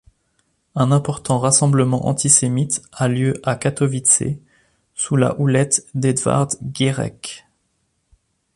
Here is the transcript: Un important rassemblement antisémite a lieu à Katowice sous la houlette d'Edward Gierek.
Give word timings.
Un 0.73 0.91
important 0.91 1.37
rassemblement 1.37 2.07
antisémite 2.07 2.81
a 2.91 3.07
lieu 3.07 3.39
à 3.43 3.55
Katowice 3.55 4.23
sous 4.95 5.15
la 5.15 5.39
houlette 5.39 5.85
d'Edward 5.93 6.55
Gierek. 6.73 7.45